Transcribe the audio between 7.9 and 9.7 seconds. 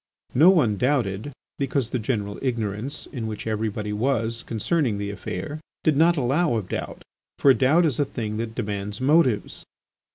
a thing that demands motives.